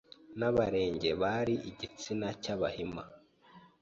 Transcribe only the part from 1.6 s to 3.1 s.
igitsina cy'Abahima